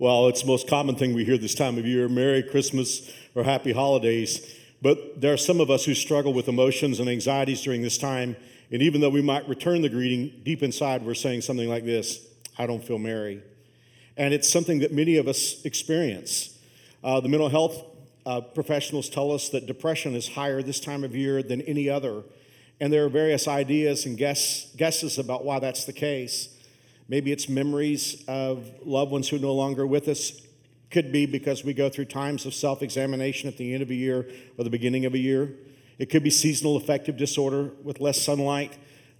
[0.00, 3.44] Well, it's the most common thing we hear this time of year Merry Christmas or
[3.44, 4.56] Happy Holidays.
[4.80, 8.34] But there are some of us who struggle with emotions and anxieties during this time.
[8.72, 12.26] And even though we might return the greeting, deep inside we're saying something like this
[12.56, 13.42] I don't feel merry.
[14.16, 16.58] And it's something that many of us experience.
[17.04, 17.84] Uh, the mental health
[18.24, 22.22] uh, professionals tell us that depression is higher this time of year than any other.
[22.80, 26.56] And there are various ideas and guess, guesses about why that's the case.
[27.10, 30.46] Maybe it's memories of loved ones who are no longer with us.
[30.92, 33.94] Could be because we go through times of self examination at the end of a
[33.94, 35.56] year or the beginning of a year.
[35.98, 38.78] It could be seasonal affective disorder with less sunlight.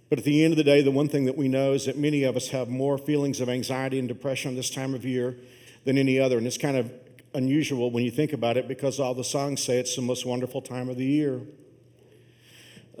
[0.09, 1.97] But at the end of the day, the one thing that we know is that
[1.97, 5.35] many of us have more feelings of anxiety and depression this time of year
[5.83, 6.37] than any other.
[6.37, 6.91] And it's kind of
[7.33, 10.61] unusual when you think about it because all the songs say it's the most wonderful
[10.61, 11.41] time of the year.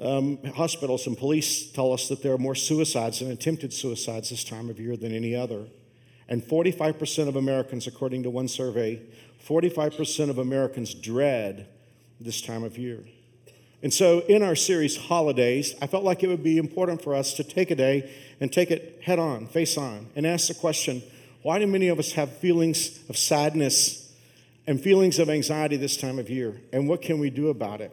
[0.01, 4.43] Um, hospitals and police tell us that there are more suicides and attempted suicides this
[4.43, 5.67] time of year than any other.
[6.27, 8.99] And 45% of Americans, according to one survey,
[9.47, 11.67] 45% of Americans dread
[12.19, 12.99] this time of year.
[13.83, 17.33] And so, in our series, Holidays, I felt like it would be important for us
[17.35, 21.03] to take a day and take it head on, face on, and ask the question
[21.41, 24.13] why do many of us have feelings of sadness
[24.67, 26.61] and feelings of anxiety this time of year?
[26.71, 27.91] And what can we do about it?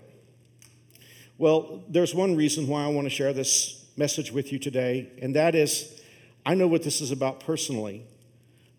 [1.39, 5.37] Well, there's one reason why I want to share this message with you today, and
[5.37, 6.01] that is
[6.45, 8.03] I know what this is about personally.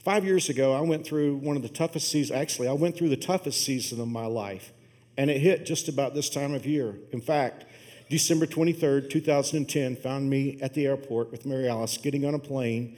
[0.04, 3.10] Five years ago, I went through one of the toughest seasons, actually, I went through
[3.10, 4.74] the toughest season of my life,
[5.18, 6.98] and it hit just about this time of year.
[7.14, 7.64] In fact,
[8.10, 12.98] December 23rd, 2010, found me at the airport with Mary Alice getting on a plane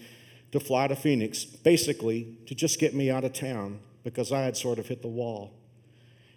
[0.53, 4.57] to fly to Phoenix, basically to just get me out of town because I had
[4.57, 5.53] sort of hit the wall.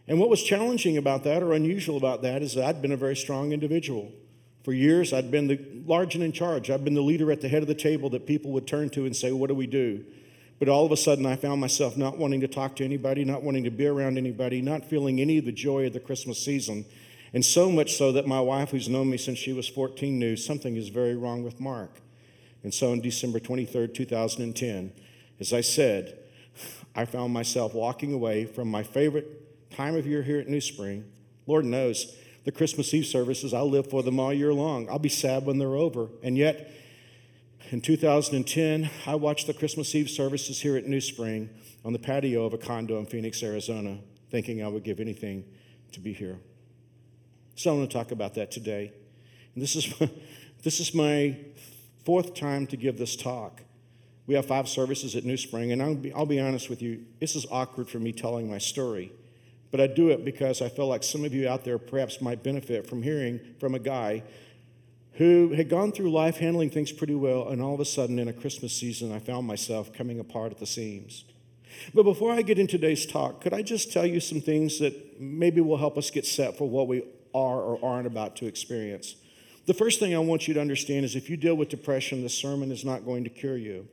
[0.06, 2.96] And what was challenging about that or unusual about that is that I'd been a
[2.96, 4.12] very strong individual.
[4.62, 6.70] For years, I'd been the large and in charge.
[6.70, 9.06] I'd been the leader at the head of the table that people would turn to
[9.06, 10.04] and say, What do we do?
[10.58, 13.42] But all of a sudden, I found myself not wanting to talk to anybody, not
[13.42, 16.84] wanting to be around anybody, not feeling any of the joy of the Christmas season.
[17.32, 20.36] And so much so that my wife, who's known me since she was 14, knew
[20.36, 22.00] something is very wrong with Mark.
[22.62, 24.92] And so on December 23rd, 2010,
[25.40, 26.18] as I said,
[26.94, 29.43] I found myself walking away from my favorite
[29.74, 31.04] time of year here at New Spring.
[31.46, 34.88] Lord knows the Christmas Eve services, I'll live for them all year long.
[34.90, 36.08] I'll be sad when they're over.
[36.22, 36.70] And yet,
[37.70, 41.48] in 2010, I watched the Christmas Eve services here at New Spring
[41.84, 43.98] on the patio of a condo in Phoenix, Arizona,
[44.30, 45.44] thinking I would give anything
[45.92, 46.38] to be here.
[47.56, 48.92] So I want to talk about that today.
[49.54, 49.92] And this is,
[50.62, 51.38] this is my
[52.04, 53.62] fourth time to give this talk.
[54.26, 57.04] We have five services at New Spring, and I'll be, I'll be honest with you,
[57.20, 59.12] this is awkward for me telling my story
[59.74, 62.44] but I do it because I feel like some of you out there perhaps might
[62.44, 64.22] benefit from hearing from a guy
[65.14, 68.28] who had gone through life handling things pretty well, and all of a sudden in
[68.28, 71.24] a Christmas season, I found myself coming apart at the seams.
[71.92, 75.20] But before I get into today's talk, could I just tell you some things that
[75.20, 77.02] maybe will help us get set for what we
[77.34, 79.16] are or aren't about to experience?
[79.66, 82.38] The first thing I want you to understand is if you deal with depression, this
[82.38, 83.88] sermon is not going to cure you.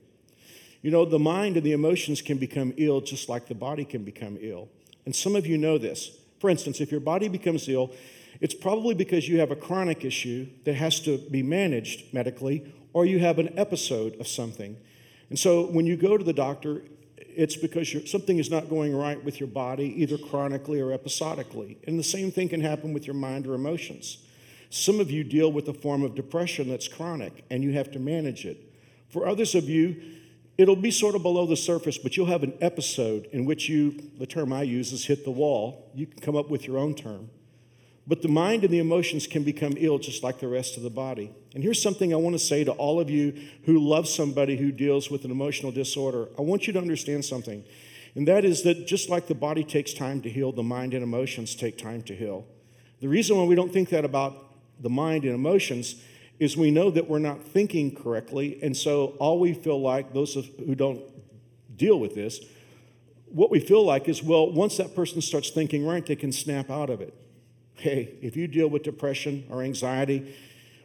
[0.84, 4.04] You know, the mind and the emotions can become ill just like the body can
[4.04, 4.70] become ill.
[5.06, 6.18] And some of you know this.
[6.40, 7.92] For instance, if your body becomes ill,
[8.40, 13.06] it's probably because you have a chronic issue that has to be managed medically, or
[13.06, 14.76] you have an episode of something.
[15.30, 16.84] And so when you go to the doctor,
[17.18, 21.78] it's because something is not going right with your body, either chronically or episodically.
[21.88, 24.18] And the same thing can happen with your mind or emotions.
[24.70, 28.00] Some of you deal with a form of depression that's chronic, and you have to
[28.00, 28.74] manage it.
[29.10, 30.02] For others of you,
[30.62, 34.00] It'll be sort of below the surface, but you'll have an episode in which you,
[34.20, 35.90] the term I use is hit the wall.
[35.96, 37.32] You can come up with your own term.
[38.06, 40.92] But the mind and the emotions can become ill just like the rest of the
[40.92, 41.32] body.
[41.56, 43.34] And here's something I want to say to all of you
[43.64, 46.28] who love somebody who deals with an emotional disorder.
[46.38, 47.64] I want you to understand something,
[48.14, 51.02] and that is that just like the body takes time to heal, the mind and
[51.02, 52.46] emotions take time to heal.
[53.00, 55.96] The reason why we don't think that about the mind and emotions
[56.42, 58.58] is we know that we're not thinking correctly.
[58.64, 61.00] And so all we feel like, those who don't
[61.78, 62.40] deal with this,
[63.28, 66.72] what we feel like is, well, once that person starts thinking right, they can snap
[66.72, 67.14] out of it.
[67.76, 70.36] Hey, if you deal with depression or anxiety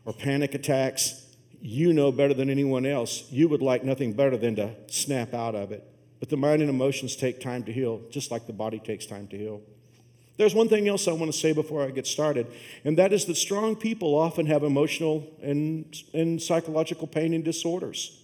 [0.05, 1.25] or panic attacks,
[1.63, 3.25] you know better than anyone else.
[3.31, 5.91] You would like nothing better than to snap out of it.
[6.21, 9.27] But the mind and emotions take time to heal, just like the body takes time
[9.29, 9.63] to heal.
[10.37, 12.47] There's one thing else I want to say before I get started,
[12.85, 18.23] and that is that strong people often have emotional and, and psychological pain and disorders.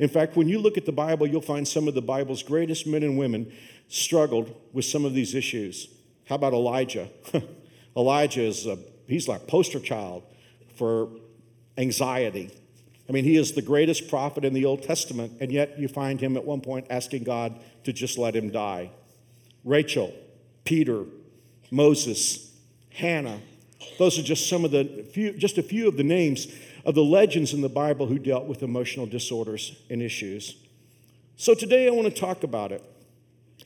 [0.00, 2.86] In fact, when you look at the Bible, you'll find some of the Bible's greatest
[2.86, 3.52] men and women
[3.88, 5.88] struggled with some of these issues.
[6.28, 7.08] How about Elijah?
[7.96, 10.24] Elijah is a, he's like poster child
[10.74, 11.08] for
[11.78, 12.50] anxiety.
[13.08, 16.20] I mean, he is the greatest prophet in the Old Testament, and yet you find
[16.20, 18.90] him at one point asking God to just let him die.
[19.62, 20.12] Rachel,
[20.64, 21.04] Peter,
[21.74, 22.52] Moses,
[22.90, 23.40] Hannah,
[23.98, 26.46] those are just some of the few, just a few of the names
[26.84, 30.54] of the legends in the Bible who dealt with emotional disorders and issues.
[31.36, 32.80] So today I want to talk about it.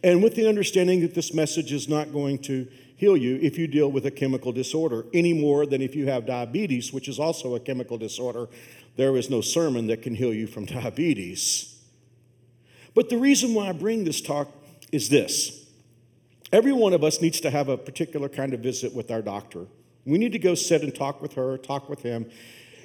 [0.02, 2.66] And with the understanding that this message is not going to
[2.96, 6.25] heal you if you deal with a chemical disorder any more than if you have
[6.25, 8.49] diabetes, which is also a chemical disorder.
[8.96, 11.78] There is no sermon that can heal you from diabetes.
[12.94, 14.50] But the reason why I bring this talk
[14.93, 15.57] is this
[16.53, 19.67] every one of us needs to have a particular kind of visit with our doctor.
[20.05, 22.31] We need to go sit and talk with her, talk with him,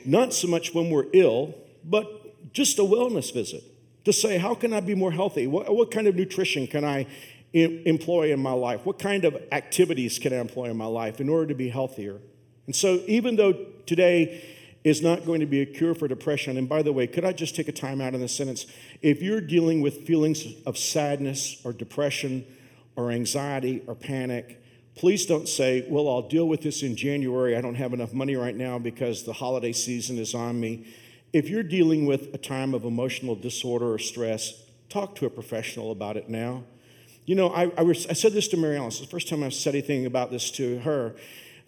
[0.06, 3.64] not so much when we're ill, but just a wellness visit
[4.06, 5.48] to say, how can I be more healthy?
[5.48, 7.08] What, what kind of nutrition can I
[7.54, 8.86] employ in my life?
[8.86, 12.20] What kind of activities can I employ in my life in order to be healthier?
[12.66, 13.54] And so, even though
[13.86, 14.44] today
[14.84, 17.32] is not going to be a cure for depression, and by the way, could I
[17.32, 18.66] just take a time out in this sentence?
[19.02, 22.46] If you're dealing with feelings of sadness or depression
[22.96, 24.64] or anxiety or panic,
[24.96, 27.56] Please don't say, well, I'll deal with this in January.
[27.56, 30.86] I don't have enough money right now because the holiday season is on me.
[31.32, 35.92] If you're dealing with a time of emotional disorder or stress, talk to a professional
[35.92, 36.64] about it now.
[37.26, 39.00] You know, I, I, was, I said this to Mary Alice.
[39.00, 41.16] The first time I've said anything about this to her.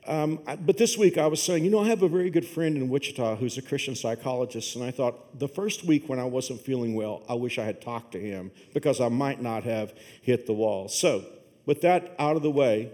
[0.08, 2.78] Um, but this week I was saying, you know, I have a very good friend
[2.78, 6.62] in Wichita who's a Christian psychologist, and I thought the first week when I wasn't
[6.62, 10.46] feeling well, I wish I had talked to him because I might not have hit
[10.46, 10.88] the wall.
[10.90, 11.26] So,
[11.66, 12.92] with that out of the way,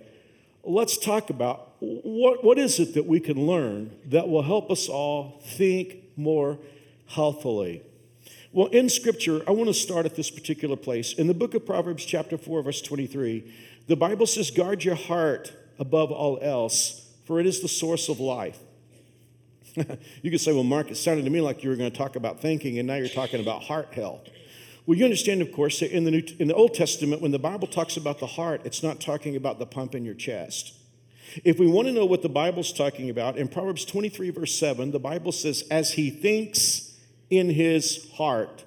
[0.63, 4.87] let's talk about what, what is it that we can learn that will help us
[4.87, 6.59] all think more
[7.07, 7.81] healthily.
[8.53, 11.13] Well, in Scripture, I want to start at this particular place.
[11.13, 13.53] In the book of Proverbs, chapter 4, verse 23,
[13.87, 18.19] the Bible says, Guard your heart above all else, for it is the source of
[18.19, 18.59] life.
[20.21, 22.15] you could say, Well, Mark, it sounded to me like you were going to talk
[22.15, 24.27] about thinking, and now you're talking about heart health.
[24.85, 27.39] Well, you understand, of course, that in the, New, in the Old Testament, when the
[27.39, 30.73] Bible talks about the heart, it's not talking about the pump in your chest.
[31.45, 34.91] If we want to know what the Bible's talking about, in Proverbs 23, verse 7,
[34.91, 36.97] the Bible says, As he thinks
[37.29, 38.65] in his heart,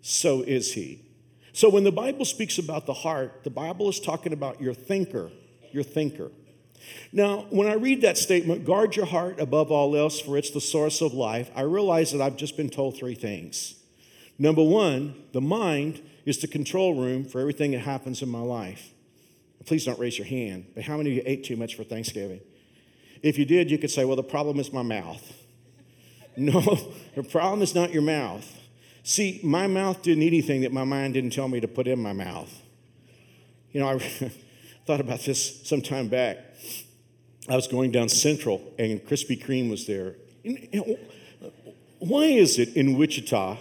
[0.00, 1.02] so is he.
[1.52, 5.30] So when the Bible speaks about the heart, the Bible is talking about your thinker,
[5.72, 6.30] your thinker.
[7.12, 10.60] Now, when I read that statement, guard your heart above all else, for it's the
[10.60, 13.74] source of life, I realize that I've just been told three things.
[14.38, 18.92] Number one, the mind is the control room for everything that happens in my life.
[19.66, 22.40] Please don't raise your hand, but how many of you ate too much for Thanksgiving?
[23.22, 25.34] If you did, you could say, well, the problem is my mouth.
[26.40, 26.60] No,
[27.16, 28.46] the problem is not your mouth.
[29.02, 31.98] See, my mouth didn't eat anything that my mind didn't tell me to put in
[31.98, 32.62] my mouth.
[33.72, 34.30] You know, I
[34.88, 36.38] thought about this some time back.
[37.46, 40.14] I was going down Central and Krispy Kreme was there.
[41.98, 43.58] Why is it in Wichita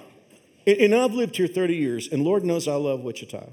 [0.65, 3.49] and I've lived here 30 years, and Lord knows I love Wichita.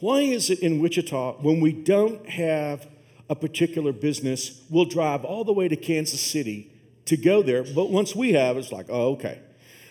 [0.00, 2.86] Why is it in Wichita, when we don't have
[3.30, 6.70] a particular business, we'll drive all the way to Kansas City
[7.06, 9.40] to go there, but once we have, it's like, oh, okay.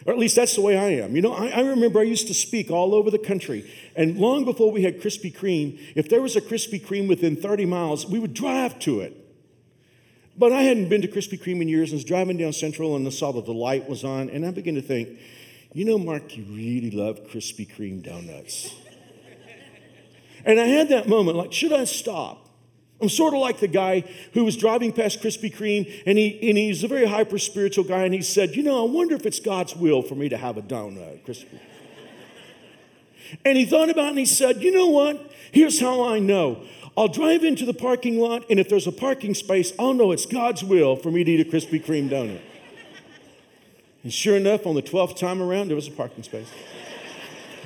[0.07, 1.17] Or at least that's the way I am.
[1.17, 4.45] You know, I, I, remember I used to speak all over the country, and long
[4.45, 8.17] before we had Krispy Kreme, if there was a Krispy Kreme within 30 miles, we
[8.17, 9.13] would drive to it.
[10.37, 13.05] But I hadn't been to Krispy Kreme in years, and was driving down Central and
[13.05, 15.09] I saw that the light was on, and I began to think,
[15.73, 18.73] you know, Mark, you really love Krispy Kreme donuts.
[20.45, 22.46] and I had that moment like, should I stop?
[22.99, 26.57] I'm sort of like the guy who was driving past Krispy Kreme, and, he, and
[26.57, 29.39] he's a very hyper spiritual guy, and he said, You know, I wonder if it's
[29.39, 31.59] God's will for me to have a donut, Krispy.
[33.45, 35.31] and he thought about it and he said, You know what?
[35.51, 36.63] Here's how I know.
[36.97, 40.25] I'll drive into the parking lot, and if there's a parking space, I'll know it's
[40.25, 42.41] God's will for me to eat a Krispy Kreme donut.
[44.01, 46.49] And sure enough, on the 12th time around, there was a parking space.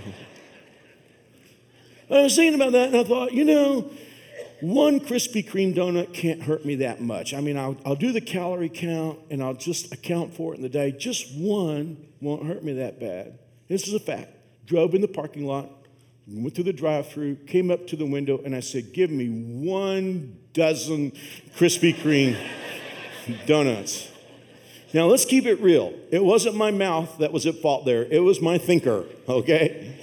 [2.10, 3.90] I was thinking about that and I thought, you know,
[4.62, 7.34] one Krispy Kreme donut can't hurt me that much.
[7.34, 10.62] I mean, I'll, I'll do the calorie count and I'll just account for it in
[10.62, 10.92] the day.
[10.92, 13.40] Just one won't hurt me that bad.
[13.68, 14.30] This is a fact.
[14.68, 15.70] Drove in the parking lot,
[16.28, 19.28] went through the drive through, came up to the window, and I said, Give me
[19.28, 21.12] one dozen
[21.58, 22.38] Krispy Kreme
[23.48, 24.10] donuts.
[24.94, 25.94] Now, let's keep it real.
[26.12, 29.98] It wasn't my mouth that was at fault there, it was my thinker, okay?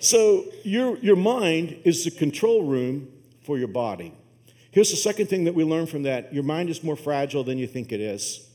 [0.00, 3.08] So, your, your mind is the control room
[3.42, 4.14] for your body.
[4.70, 7.58] Here's the second thing that we learn from that your mind is more fragile than
[7.58, 8.48] you think it is.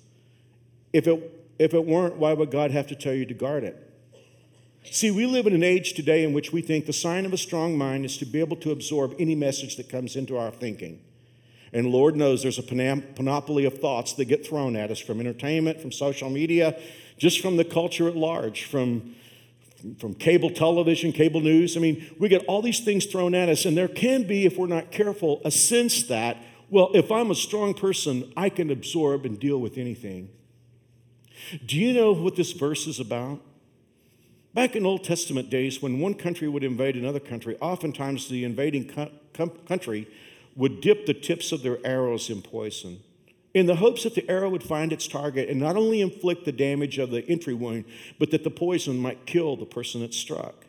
[0.91, 3.83] If it, if it weren't, why would God have to tell you to guard it?
[4.89, 7.37] See, we live in an age today in which we think the sign of a
[7.37, 11.01] strong mind is to be able to absorb any message that comes into our thinking.
[11.73, 15.81] And Lord knows there's a panoply of thoughts that get thrown at us from entertainment,
[15.81, 16.79] from social media,
[17.17, 19.15] just from the culture at large, from,
[19.99, 21.77] from cable television, cable news.
[21.77, 24.57] I mean, we get all these things thrown at us, and there can be, if
[24.57, 26.37] we're not careful, a sense that,
[26.69, 30.29] well, if I'm a strong person, I can absorb and deal with anything.
[31.65, 33.41] Do you know what this verse is about?
[34.53, 38.87] Back in Old Testament days, when one country would invade another country, oftentimes the invading
[38.87, 40.07] co- country
[40.55, 42.99] would dip the tips of their arrows in poison
[43.57, 46.51] in the hopes that the arrow would find its target and not only inflict the
[46.51, 47.85] damage of the entry wound,
[48.19, 50.65] but that the poison might kill the person it struck.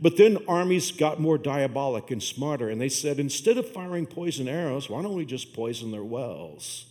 [0.00, 4.48] But then armies got more diabolic and smarter, and they said, instead of firing poison
[4.48, 6.86] arrows, why don't we just poison their wells?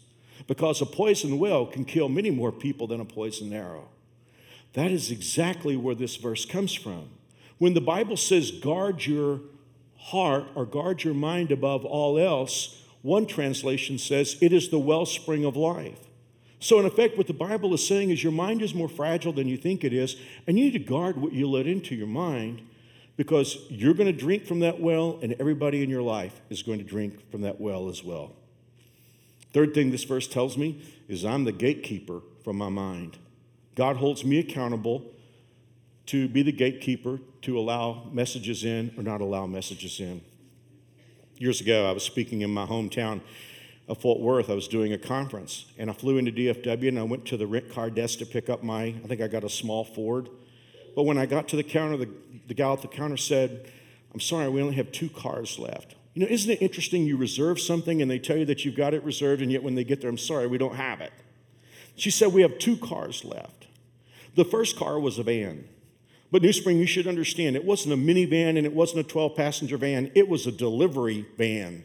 [0.47, 3.89] Because a poison well can kill many more people than a poison arrow.
[4.73, 7.09] That is exactly where this verse comes from.
[7.57, 9.41] When the Bible says, guard your
[9.97, 15.45] heart or guard your mind above all else, one translation says, it is the wellspring
[15.45, 15.99] of life.
[16.59, 19.47] So, in effect, what the Bible is saying is your mind is more fragile than
[19.47, 20.15] you think it is,
[20.45, 22.61] and you need to guard what you let into your mind
[23.17, 26.77] because you're going to drink from that well, and everybody in your life is going
[26.77, 28.33] to drink from that well as well.
[29.53, 33.17] Third thing this verse tells me is I'm the gatekeeper from my mind.
[33.75, 35.03] God holds me accountable
[36.07, 40.21] to be the gatekeeper to allow messages in or not allow messages in.
[41.41, 43.19] Years ago, I was speaking in my hometown
[43.87, 44.51] of Fort Worth.
[44.51, 47.47] I was doing a conference, and I flew into DFW and I went to the
[47.47, 50.29] rent car desk to pick up my, I think I got a small Ford.
[50.95, 52.09] But when I got to the counter, the,
[52.47, 53.65] the gal at the counter said,
[54.13, 55.95] I'm sorry, we only have two cars left.
[56.13, 58.93] You know, isn't it interesting you reserve something and they tell you that you've got
[58.93, 61.11] it reserved, and yet when they get there, I'm sorry, we don't have it.
[61.95, 63.65] She said, We have two cars left.
[64.35, 65.67] The first car was a van.
[66.31, 69.35] But New Spring, you should understand, it wasn't a minivan and it wasn't a 12
[69.35, 71.83] passenger van, it was a delivery van.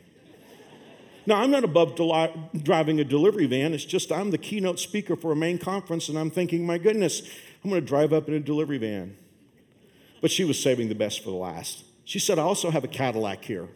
[1.26, 5.16] now, I'm not above del- driving a delivery van, it's just I'm the keynote speaker
[5.16, 7.22] for a main conference, and I'm thinking, my goodness,
[7.64, 9.16] I'm going to drive up in a delivery van.
[10.20, 11.84] But she was saving the best for the last.
[12.04, 13.68] She said, I also have a Cadillac here.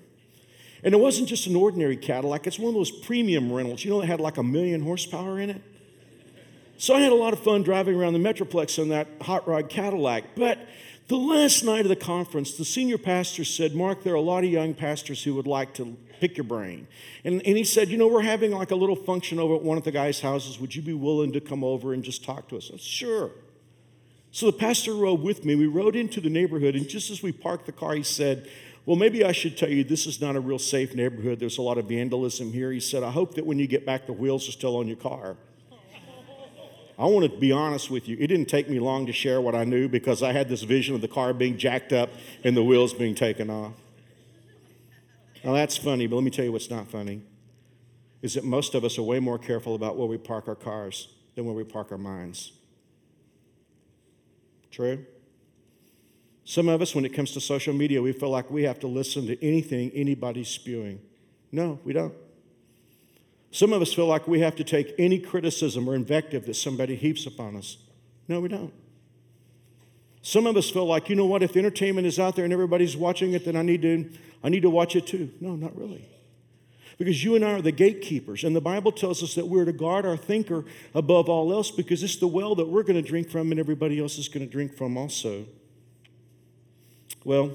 [0.84, 4.00] And it wasn't just an ordinary Cadillac, it's one of those premium rentals, you know,
[4.00, 5.62] that had like a million horsepower in it.
[6.80, 9.68] So I had a lot of fun driving around the Metroplex in that hot rod
[9.68, 10.24] Cadillac.
[10.34, 10.66] But
[11.08, 14.44] the last night of the conference, the senior pastor said, Mark, there are a lot
[14.44, 16.88] of young pastors who would like to pick your brain.
[17.22, 19.76] And, and he said, You know, we're having like a little function over at one
[19.76, 20.58] of the guys' houses.
[20.58, 22.70] Would you be willing to come over and just talk to us?
[22.72, 23.30] I said, sure.
[24.30, 25.56] So the pastor rode with me.
[25.56, 28.48] We rode into the neighborhood, and just as we parked the car, he said,
[28.86, 31.40] Well, maybe I should tell you this is not a real safe neighborhood.
[31.40, 32.72] There's a lot of vandalism here.
[32.72, 34.96] He said, I hope that when you get back, the wheels are still on your
[34.96, 35.36] car.
[37.00, 38.18] I want to be honest with you.
[38.20, 40.94] It didn't take me long to share what I knew because I had this vision
[40.94, 42.10] of the car being jacked up
[42.44, 43.72] and the wheels being taken off.
[45.42, 47.22] Now that's funny, but let me tell you what's not funny.
[48.20, 51.08] Is that most of us are way more careful about where we park our cars
[51.36, 52.52] than where we park our minds.
[54.70, 55.06] True?
[56.44, 58.86] Some of us, when it comes to social media, we feel like we have to
[58.88, 61.00] listen to anything anybody's spewing.
[61.50, 62.12] No, we don't.
[63.50, 66.94] Some of us feel like we have to take any criticism or invective that somebody
[66.94, 67.78] heaps upon us.
[68.28, 68.72] No, we don't.
[70.22, 72.96] Some of us feel like, you know what, if entertainment is out there and everybody's
[72.96, 74.10] watching it, then I need to,
[74.44, 75.30] I need to watch it too.
[75.40, 76.06] No, not really.
[76.98, 79.72] Because you and I are the gatekeepers, and the Bible tells us that we're to
[79.72, 83.30] guard our thinker above all else because it's the well that we're going to drink
[83.30, 85.46] from and everybody else is going to drink from also.
[87.24, 87.52] Well,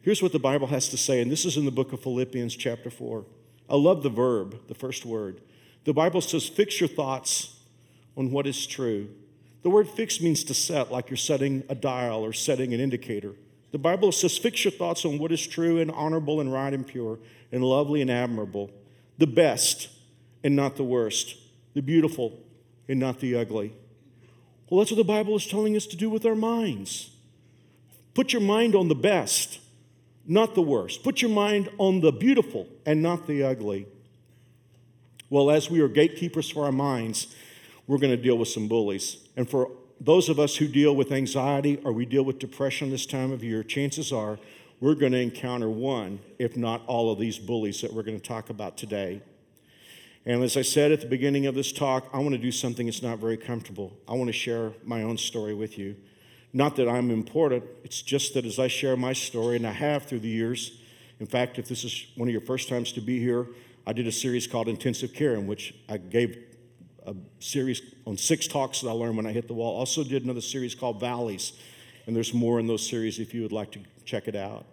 [0.00, 2.56] here's what the Bible has to say, and this is in the book of Philippians,
[2.56, 3.26] chapter 4.
[3.72, 5.40] I love the verb, the first word.
[5.84, 7.56] The Bible says, fix your thoughts
[8.18, 9.08] on what is true.
[9.62, 13.32] The word fix means to set, like you're setting a dial or setting an indicator.
[13.70, 16.86] The Bible says, fix your thoughts on what is true and honorable and right and
[16.86, 17.18] pure
[17.50, 18.70] and lovely and admirable,
[19.16, 19.88] the best
[20.44, 21.36] and not the worst,
[21.72, 22.38] the beautiful
[22.88, 23.72] and not the ugly.
[24.68, 27.10] Well, that's what the Bible is telling us to do with our minds.
[28.12, 29.60] Put your mind on the best
[30.26, 31.02] not the worst.
[31.02, 33.86] Put your mind on the beautiful and not the ugly.
[35.30, 37.34] Well, as we are gatekeepers for our minds,
[37.86, 39.16] we're going to deal with some bullies.
[39.36, 43.06] And for those of us who deal with anxiety or we deal with depression this
[43.06, 44.38] time of year, chances are
[44.80, 48.28] we're going to encounter one, if not all of these bullies that we're going to
[48.28, 49.22] talk about today.
[50.26, 52.86] And as I said at the beginning of this talk, I want to do something
[52.86, 53.96] that's not very comfortable.
[54.06, 55.96] I want to share my own story with you.
[56.52, 60.04] Not that I'm important, it's just that as I share my story, and I have
[60.04, 60.78] through the years,
[61.18, 63.46] in fact, if this is one of your first times to be here,
[63.86, 66.36] I did a series called Intensive Care, in which I gave
[67.06, 69.76] a series on six talks that I learned when I hit the wall.
[69.76, 71.52] Also, did another series called Valleys,
[72.06, 74.66] and there's more in those series if you would like to check it out.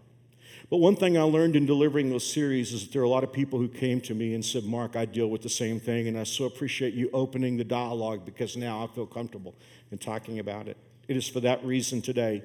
[0.70, 3.24] But one thing I learned in delivering those series is that there are a lot
[3.24, 6.08] of people who came to me and said, Mark, I deal with the same thing,
[6.08, 9.56] and I so appreciate you opening the dialogue because now I feel comfortable
[9.92, 10.78] in talking about it.
[11.10, 12.44] It is for that reason today,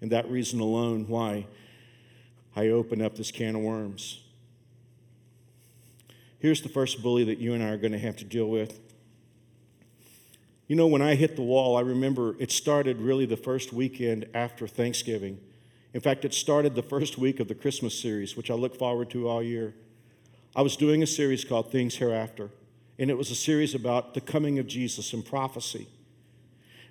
[0.00, 1.48] and that reason alone, why
[2.54, 4.22] I open up this can of worms.
[6.38, 8.78] Here's the first bully that you and I are going to have to deal with.
[10.68, 14.26] You know, when I hit the wall, I remember it started really the first weekend
[14.32, 15.40] after Thanksgiving.
[15.92, 19.10] In fact, it started the first week of the Christmas series, which I look forward
[19.10, 19.74] to all year.
[20.54, 22.50] I was doing a series called Things Hereafter,
[23.00, 25.88] and it was a series about the coming of Jesus and prophecy.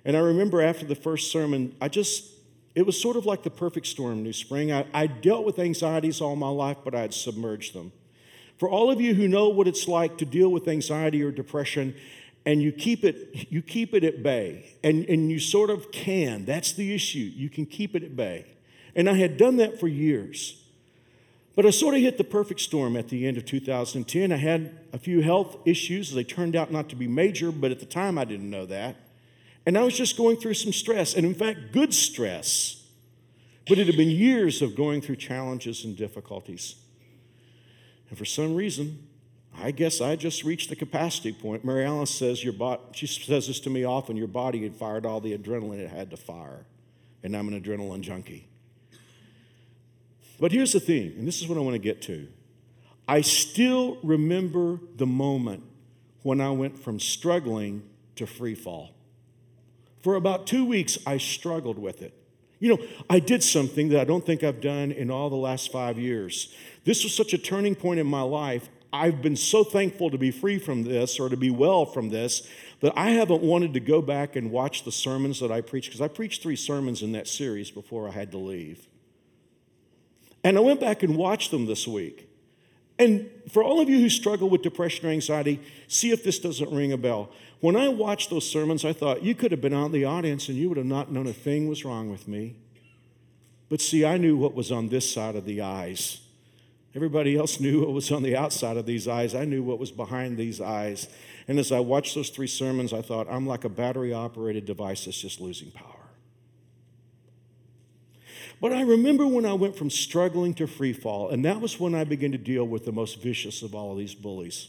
[0.06, 2.30] And I remember after the first sermon, I just,
[2.76, 4.72] it was sort of like the perfect storm, New Spring.
[4.72, 7.90] I, I dealt with anxieties all my life, but I had submerged them.
[8.56, 11.92] For all of you who know what it's like to deal with anxiety or depression,
[12.46, 16.44] and you keep it, you keep it at bay, and, and you sort of can,
[16.44, 17.32] that's the issue.
[17.34, 18.46] You can keep it at bay.
[18.94, 20.62] And I had done that for years.
[21.56, 24.30] But I sort of hit the perfect storm at the end of 2010.
[24.30, 26.12] I had a few health issues.
[26.12, 28.94] They turned out not to be major, but at the time I didn't know that.
[29.66, 32.84] And I was just going through some stress, and in fact, good stress.
[33.68, 36.76] But it had been years of going through challenges and difficulties.
[38.08, 39.08] And for some reason,
[39.58, 41.64] I guess I just reached the capacity point.
[41.64, 42.54] Mary Alice says your
[42.92, 46.10] she says this to me often, your body had fired all the adrenaline it had
[46.10, 46.66] to fire.
[47.24, 48.48] And I'm an adrenaline junkie.
[50.38, 52.28] But here's the thing, and this is what I want to get to.
[53.08, 55.64] I still remember the moment
[56.22, 57.82] when I went from struggling
[58.16, 58.95] to free fall.
[60.06, 62.14] For about two weeks, I struggled with it.
[62.60, 65.72] You know, I did something that I don't think I've done in all the last
[65.72, 66.54] five years.
[66.84, 68.68] This was such a turning point in my life.
[68.92, 72.46] I've been so thankful to be free from this or to be well from this
[72.82, 76.00] that I haven't wanted to go back and watch the sermons that I preached because
[76.00, 78.86] I preached three sermons in that series before I had to leave.
[80.44, 82.28] And I went back and watched them this week.
[82.98, 86.70] And for all of you who struggle with depression or anxiety, see if this doesn't
[86.70, 87.30] ring a bell.
[87.60, 90.48] When I watched those sermons, I thought you could have been out in the audience
[90.48, 92.56] and you would have not known a thing was wrong with me.
[93.68, 96.20] But see, I knew what was on this side of the eyes.
[96.94, 99.34] Everybody else knew what was on the outside of these eyes.
[99.34, 101.08] I knew what was behind these eyes.
[101.46, 105.04] And as I watched those three sermons, I thought, I'm like a battery operated device
[105.04, 105.95] that's just losing power.
[108.60, 111.94] But I remember when I went from struggling to free fall, and that was when
[111.94, 114.68] I began to deal with the most vicious of all of these bullies.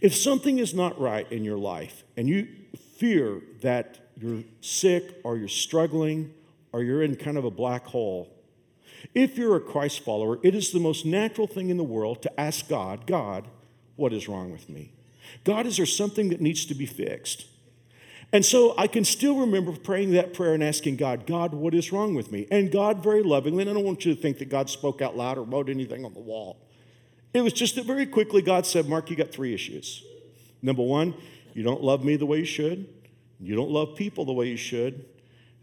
[0.00, 2.48] If something is not right in your life and you
[2.96, 6.32] fear that you're sick or you're struggling
[6.72, 8.32] or you're in kind of a black hole,
[9.14, 12.40] if you're a Christ follower, it is the most natural thing in the world to
[12.40, 13.48] ask God, God,
[13.96, 14.92] what is wrong with me?
[15.44, 17.46] God, is there something that needs to be fixed?
[18.36, 21.90] And so I can still remember praying that prayer and asking God, God, what is
[21.90, 22.46] wrong with me?
[22.50, 25.16] And God, very lovingly, and I don't want you to think that God spoke out
[25.16, 26.58] loud or wrote anything on the wall.
[27.32, 30.04] It was just that very quickly God said, Mark, you got three issues.
[30.60, 31.14] Number one,
[31.54, 32.86] you don't love me the way you should,
[33.40, 35.06] you don't love people the way you should,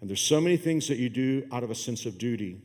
[0.01, 2.59] and there's so many things that you do out of a sense of duty.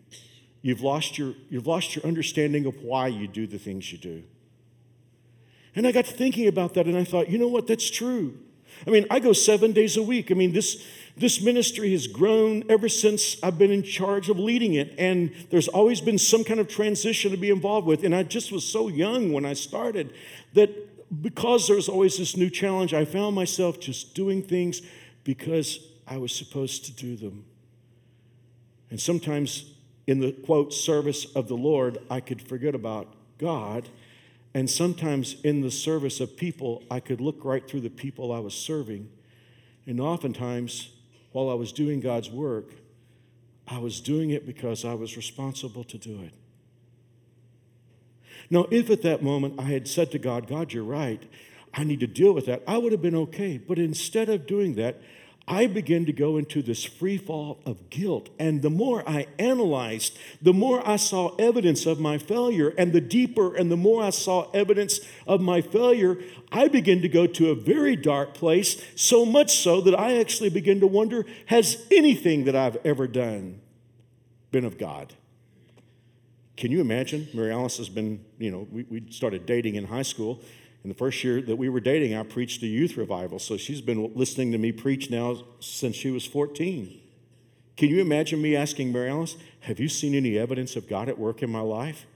[0.63, 4.23] You've lost your, you've lost your understanding of why you do the things you do.
[5.77, 8.39] And I got to thinking about that and I thought, you know what, that's true.
[8.87, 10.31] I mean, I go seven days a week.
[10.31, 10.85] I mean, this,
[11.17, 14.95] this ministry has grown ever since I've been in charge of leading it.
[14.99, 18.05] And there's always been some kind of transition to be involved with.
[18.05, 20.13] And I just was so young when I started
[20.55, 20.71] that
[21.23, 24.83] because there's always this new challenge, I found myself just doing things
[25.25, 27.45] because I was supposed to do them.
[28.91, 29.73] And sometimes
[30.07, 33.89] in the quote service of the Lord, I could forget about God
[34.55, 38.39] and sometimes in the service of people, I could look right through the people I
[38.39, 39.11] was serving.
[39.87, 40.91] And oftentimes,
[41.33, 42.73] while I was doing God's work,
[43.67, 46.33] I was doing it because I was responsible to do it.
[48.51, 51.23] Now, if at that moment I had said to God, God, you're right,
[51.75, 53.59] I need to deal with that, I would have been okay.
[53.59, 55.01] But instead of doing that,
[55.49, 58.29] I began to go into this free fall of guilt.
[58.39, 62.75] And the more I analyzed, the more I saw evidence of my failure.
[62.77, 66.19] And the deeper and the more I saw evidence of my failure,
[66.53, 70.51] I began to go to a very dark place, so much so that I actually
[70.51, 73.61] began to wonder has anything that I've ever done
[74.51, 75.15] been of God?
[76.59, 77.29] Can you imagine?
[77.33, 80.43] Mary Alice has been, you know, we, we started dating in high school.
[80.89, 83.39] In the first year that we were dating, I preached a youth revival.
[83.39, 86.99] So she's been listening to me preach now since she was 14.
[87.77, 91.19] Can you imagine me asking Mary Alice, Have you seen any evidence of God at
[91.19, 92.07] work in my life?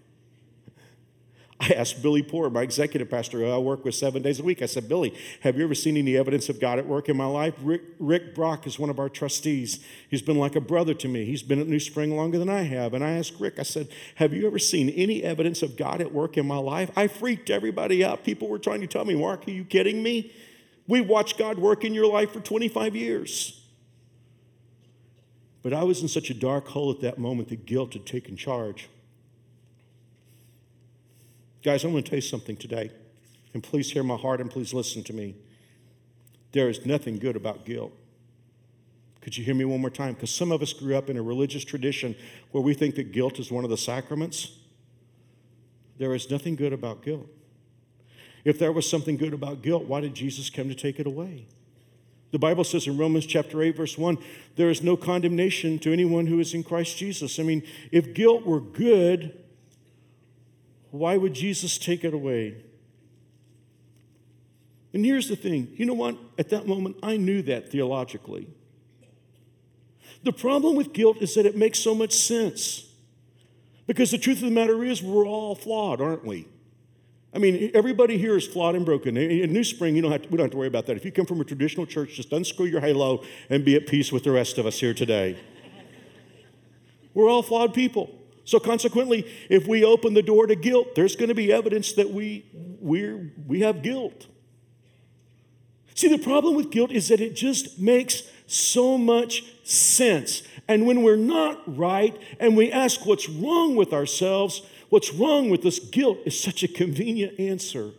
[1.62, 4.62] I asked Billy Poor, my executive pastor who I work with seven days a week,
[4.62, 7.26] I said, Billy, have you ever seen any evidence of God at work in my
[7.26, 7.54] life?
[7.62, 9.78] Rick, Rick Brock is one of our trustees.
[10.08, 11.24] He's been like a brother to me.
[11.24, 12.94] He's been at New Spring longer than I have.
[12.94, 16.12] And I asked Rick, I said, Have you ever seen any evidence of God at
[16.12, 16.90] work in my life?
[16.96, 18.24] I freaked everybody out.
[18.24, 20.32] People were trying to tell me, Mark, are you kidding me?
[20.88, 23.60] We watched God work in your life for 25 years.
[25.62, 28.36] But I was in such a dark hole at that moment that guilt had taken
[28.36, 28.88] charge.
[31.62, 32.90] Guys, I'm going to tell you something today.
[33.54, 35.36] And please hear my heart and please listen to me.
[36.52, 37.92] There is nothing good about guilt.
[39.20, 40.14] Could you hear me one more time?
[40.14, 42.16] Because some of us grew up in a religious tradition
[42.50, 44.58] where we think that guilt is one of the sacraments.
[45.98, 47.28] There is nothing good about guilt.
[48.44, 51.46] If there was something good about guilt, why did Jesus come to take it away?
[52.32, 54.18] The Bible says in Romans chapter 8, verse 1,
[54.56, 57.38] there is no condemnation to anyone who is in Christ Jesus.
[57.38, 59.38] I mean, if guilt were good,
[60.92, 62.54] why would Jesus take it away?
[64.92, 66.16] And here's the thing you know what?
[66.38, 68.48] At that moment, I knew that theologically.
[70.22, 72.88] The problem with guilt is that it makes so much sense.
[73.86, 76.46] Because the truth of the matter is, we're all flawed, aren't we?
[77.34, 79.16] I mean, everybody here is flawed and broken.
[79.16, 80.96] In New Spring, you don't have to, we don't have to worry about that.
[80.96, 84.12] If you come from a traditional church, just unscrew your halo and be at peace
[84.12, 85.38] with the rest of us here today.
[87.14, 88.10] We're all flawed people.
[88.44, 92.10] So, consequently, if we open the door to guilt, there's going to be evidence that
[92.10, 92.44] we,
[92.80, 94.26] we we have guilt.
[95.94, 100.42] See, the problem with guilt is that it just makes so much sense.
[100.68, 105.62] And when we're not right and we ask what's wrong with ourselves, what's wrong with
[105.62, 107.92] this guilt is such a convenient answer.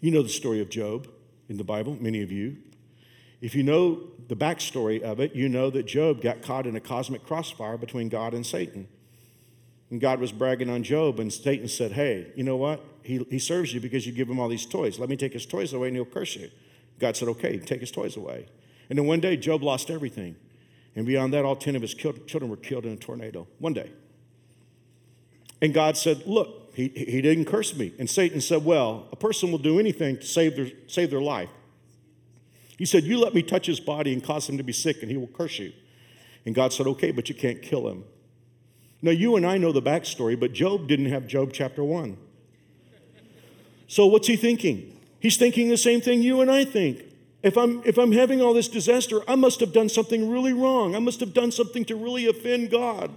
[0.00, 1.08] You know the story of Job
[1.48, 2.56] in the Bible, many of you.
[3.40, 6.80] If you know the backstory of it, you know that Job got caught in a
[6.80, 8.88] cosmic crossfire between God and Satan.
[9.90, 12.84] And God was bragging on Job, and Satan said, Hey, you know what?
[13.02, 14.98] He, he serves you because you give him all these toys.
[14.98, 16.50] Let me take his toys away and he'll curse you.
[16.98, 18.46] God said, Okay, take his toys away.
[18.90, 20.36] And then one day, Job lost everything.
[20.96, 23.46] And beyond that, all 10 of his children were killed in a tornado.
[23.58, 23.90] One day.
[25.62, 27.92] And God said, Look, he, he didn't curse me.
[27.98, 31.50] And Satan said, Well, a person will do anything to save their, save their life.
[32.76, 35.10] He said, You let me touch his body and cause him to be sick, and
[35.10, 35.72] he will curse you.
[36.44, 38.04] And God said, Okay, but you can't kill him.
[39.02, 42.16] Now, you and I know the backstory, but Job didn't have Job chapter 1.
[43.88, 44.98] So, what's he thinking?
[45.20, 47.02] He's thinking the same thing you and I think.
[47.42, 50.96] If I'm, if I'm having all this disaster, I must have done something really wrong.
[50.96, 53.16] I must have done something to really offend God.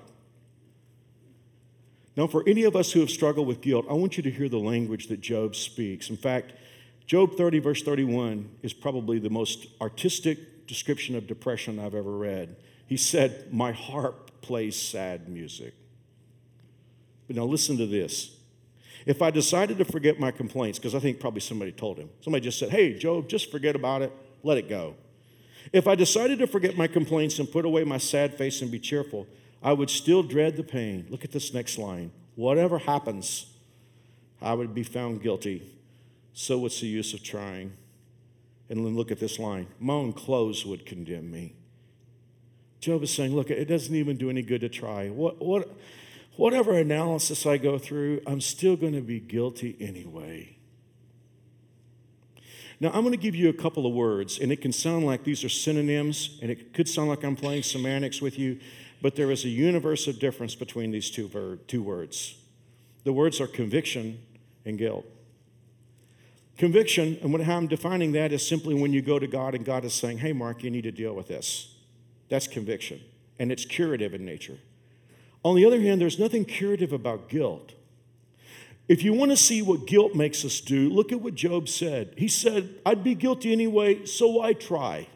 [2.16, 4.50] Now, for any of us who have struggled with guilt, I want you to hear
[4.50, 6.10] the language that Job speaks.
[6.10, 6.54] In fact,
[7.10, 12.56] Job 30, verse 31, is probably the most artistic description of depression I've ever read.
[12.86, 15.74] He said, My harp plays sad music.
[17.26, 18.38] But now listen to this.
[19.08, 22.44] If I decided to forget my complaints, because I think probably somebody told him, somebody
[22.44, 24.94] just said, Hey, Job, just forget about it, let it go.
[25.74, 28.78] If I decided to forget my complaints and put away my sad face and be
[28.78, 29.26] cheerful,
[29.64, 31.08] I would still dread the pain.
[31.10, 32.12] Look at this next line.
[32.36, 33.48] Whatever happens,
[34.40, 35.64] I would be found guilty
[36.40, 37.74] so what's the use of trying?
[38.70, 41.54] And then look at this line my own clothes would condemn me.
[42.80, 45.10] Job is saying, look, it doesn't even do any good to try.
[45.10, 45.76] What, what,
[46.38, 50.56] whatever analysis I go through, I'm still going to be guilty anyway.
[52.80, 55.26] Now, I'm going to give you a couple of words, and it can sound like
[55.26, 58.62] these are synonyms, and it could sound like I'm playing semantics with you,
[59.02, 62.38] but there is a universe of difference between these two, ver- two words.
[63.04, 64.20] The words are conviction
[64.64, 65.06] and guilt.
[66.60, 69.86] Conviction, and what, I'm defining that is simply when you go to God and God
[69.86, 71.74] is saying, hey, Mark, you need to deal with this.
[72.28, 73.00] That's conviction,
[73.40, 74.58] and it's curative in nature.
[75.42, 77.72] On the other hand, there's nothing curative about guilt.
[78.90, 82.14] If you want to see what guilt makes us do, look at what Job said.
[82.18, 85.08] He said, I'd be guilty anyway, so I try.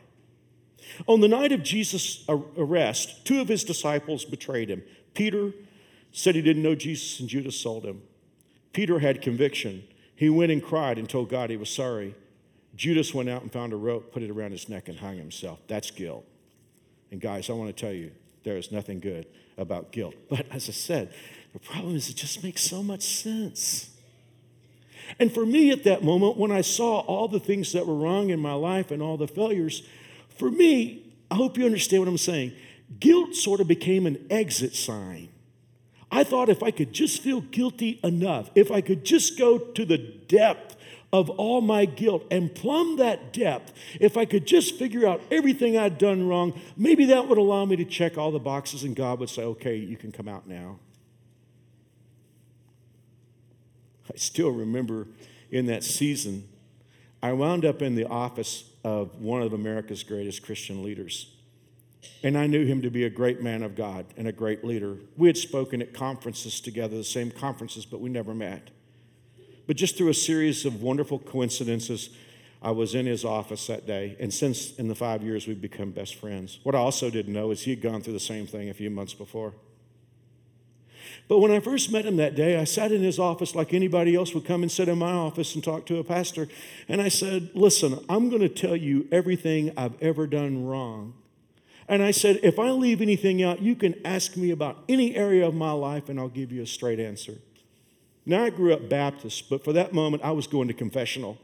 [1.08, 4.82] On the night of Jesus' arrest, two of his disciples betrayed him.
[5.14, 5.52] Peter
[6.14, 8.02] said he didn't know Jesus, and Judas sold him.
[8.72, 9.84] Peter had conviction.
[10.16, 12.16] He went and cried and told God he was sorry.
[12.76, 15.60] Judas went out and found a rope, put it around his neck, and hung himself.
[15.68, 16.26] That's guilt.
[17.12, 18.12] And guys, I want to tell you,
[18.44, 20.16] there is nothing good about guilt.
[20.30, 21.14] But as I said,
[21.54, 23.92] the problem is it just makes so much sense.
[25.20, 28.30] And for me at that moment, when I saw all the things that were wrong
[28.30, 29.84] in my life and all the failures,
[30.38, 32.54] for me, I hope you understand what I'm saying.
[33.00, 35.30] Guilt sort of became an exit sign.
[36.14, 39.84] I thought if I could just feel guilty enough, if I could just go to
[39.84, 40.78] the depth
[41.12, 45.76] of all my guilt and plumb that depth, if I could just figure out everything
[45.76, 49.20] I'd done wrong, maybe that would allow me to check all the boxes and God
[49.22, 50.78] would say, okay, you can come out now.
[54.08, 55.08] I still remember
[55.50, 56.48] in that season,
[57.24, 61.32] I wound up in the office of one of America's greatest Christian leaders.
[62.24, 64.98] And I knew him to be a great man of God and a great leader.
[65.18, 68.70] We had spoken at conferences together, the same conferences, but we never met.
[69.68, 72.10] But just through a series of wonderful coincidences,
[72.62, 74.16] I was in his office that day.
[74.20, 76.60] And since in the five years, we've become best friends.
[76.64, 78.90] What I also didn't know is he had gone through the same thing a few
[78.90, 79.54] months before.
[81.28, 84.16] But when I first met him that day, I sat in his office like anybody
[84.16, 86.48] else would come and sit in my office and talk to a pastor.
[86.88, 91.14] And I said, Listen, I'm going to tell you everything I've ever done wrong.
[91.88, 95.48] And I said, If I leave anything out, you can ask me about any area
[95.48, 97.36] of my life and I'll give you a straight answer.
[98.26, 101.38] Now, I grew up Baptist, but for that moment, I was going to confessional.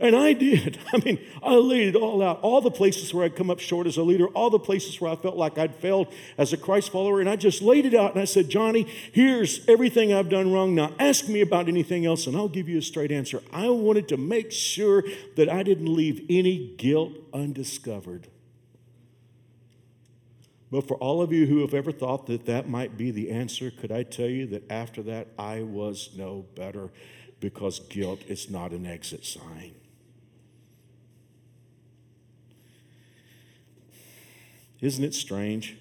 [0.00, 0.78] And I did.
[0.94, 2.40] I mean, I laid it all out.
[2.40, 5.12] All the places where I'd come up short as a leader, all the places where
[5.12, 6.08] I felt like I'd failed
[6.38, 7.20] as a Christ follower.
[7.20, 10.74] And I just laid it out and I said, Johnny, here's everything I've done wrong.
[10.74, 13.42] Now ask me about anything else and I'll give you a straight answer.
[13.52, 15.04] I wanted to make sure
[15.36, 18.28] that I didn't leave any guilt undiscovered.
[20.70, 23.72] But for all of you who have ever thought that that might be the answer,
[23.72, 26.90] could I tell you that after that, I was no better
[27.40, 29.74] because guilt is not an exit sign.
[34.80, 35.76] Isn't it strange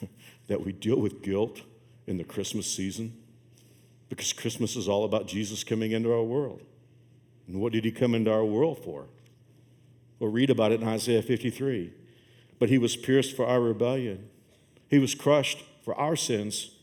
[0.48, 1.62] that we deal with guilt
[2.06, 3.16] in the Christmas season?
[4.08, 6.62] Because Christmas is all about Jesus coming into our world.
[7.46, 9.06] And what did he come into our world for?
[10.18, 11.92] We'll read about it in Isaiah 53.
[12.58, 14.28] But he was pierced for our rebellion,
[14.88, 16.76] he was crushed for our sins,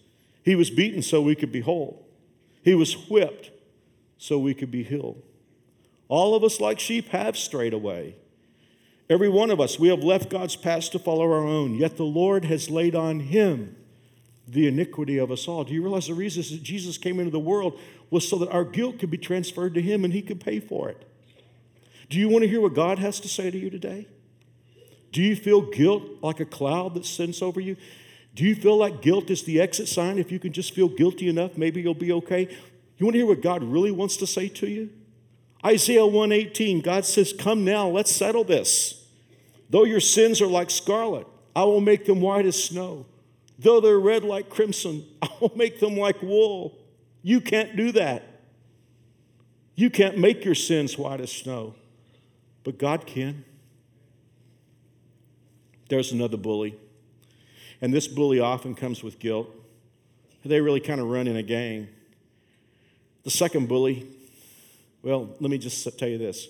[0.43, 2.07] he was beaten so we could be whole,
[2.63, 3.51] he was whipped
[4.17, 5.21] so we could be healed.
[6.09, 8.15] All of us, like sheep, have strayed away.
[9.09, 12.03] Every one of us, we have left God's path to follow our own, yet the
[12.03, 13.75] Lord has laid on him
[14.47, 15.63] the iniquity of us all.
[15.63, 18.63] Do you realize the reason that Jesus came into the world was so that our
[18.63, 21.05] guilt could be transferred to him and he could pay for it?
[22.09, 24.07] Do you want to hear what God has to say to you today?
[25.11, 27.75] Do you feel guilt like a cloud that sends over you?
[28.35, 30.17] Do you feel like guilt is the exit sign?
[30.17, 32.47] If you can just feel guilty enough, maybe you'll be okay.
[32.97, 34.89] You want to hear what God really wants to say to you?
[35.65, 39.05] Isaiah 118, God says, Come now, let's settle this.
[39.69, 43.05] Though your sins are like scarlet, I will make them white as snow.
[43.59, 46.77] Though they're red like crimson, I will make them like wool.
[47.23, 48.23] You can't do that.
[49.75, 51.75] You can't make your sins white as snow,
[52.63, 53.45] but God can.
[55.89, 56.75] There's another bully,
[57.79, 59.49] and this bully often comes with guilt.
[60.43, 61.89] They really kind of run in a gang.
[63.23, 64.07] The second bully,
[65.03, 66.47] well, let me just tell you this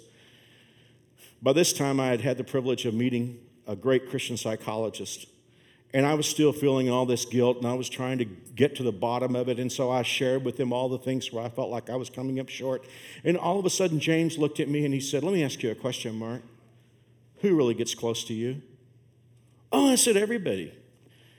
[1.42, 5.28] by this time, I had had the privilege of meeting a great Christian psychologist.
[5.94, 8.84] And I was still feeling all this guilt, and I was trying to get to
[8.84, 9.60] the bottom of it.
[9.60, 12.10] And so I shared with him all the things where I felt like I was
[12.10, 12.86] coming up short.
[13.24, 15.62] And all of a sudden, James looked at me and he said, Let me ask
[15.64, 16.42] you a question, Mark.
[17.42, 18.62] Who really gets close to you?
[19.72, 20.74] Oh, I said, Everybody.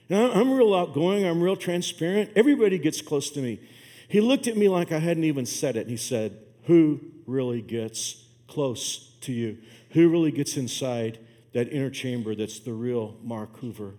[0.08, 2.30] Now, I'm real outgoing, I'm real transparent.
[2.34, 3.60] Everybody gets close to me.
[4.08, 7.62] He looked at me like I hadn't even said it, and he said, Who really
[7.62, 9.56] gets close to you?
[9.92, 11.18] Who really gets inside
[11.54, 13.94] that inner chamber that's the real Mark Hoover?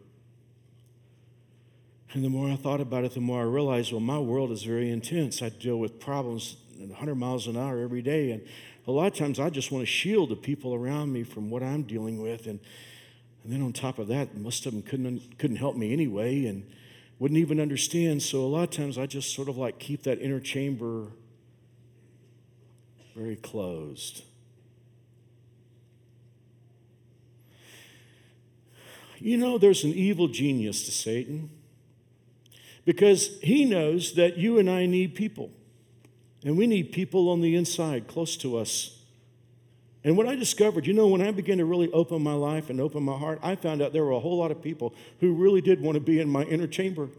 [2.13, 4.61] And the more I thought about it, the more I realized, well, my world is
[4.61, 5.41] very intense.
[5.41, 8.29] I deal with problems 100 miles an hour every day.
[8.31, 8.45] And
[8.85, 11.63] a lot of times I just want to shield the people around me from what
[11.63, 12.45] I'm dealing with.
[12.45, 12.59] And,
[13.43, 16.69] and then on top of that, most of them couldn't, couldn't help me anyway and
[17.17, 18.21] wouldn't even understand.
[18.21, 21.07] So a lot of times I just sort of like keep that inner chamber
[23.19, 24.23] very closed.
[29.17, 31.49] You know, there's an evil genius to Satan
[32.85, 35.51] because he knows that you and I need people.
[36.45, 38.97] And we need people on the inside, close to us.
[40.05, 42.79] And what I discovered, you know, when I began to really open my life and
[42.79, 45.59] open my heart, I found out there were a whole lot of people who really
[45.59, 47.09] did want to be in my inner chamber.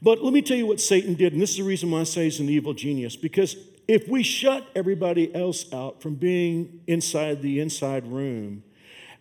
[0.00, 2.04] But let me tell you what Satan did, and this is the reason why I
[2.04, 3.54] say he's an evil genius, because
[3.92, 8.62] if we shut everybody else out from being inside the inside room,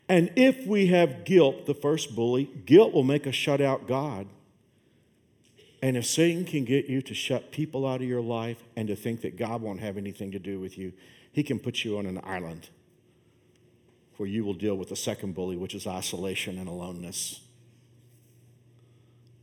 [0.07, 4.27] and if we have guilt, the first bully, guilt will make us shut out God.
[5.81, 8.95] And if Satan can get you to shut people out of your life and to
[8.95, 10.93] think that God won't have anything to do with you,
[11.33, 12.69] he can put you on an island
[14.15, 17.41] where you will deal with the second bully, which is isolation and aloneness.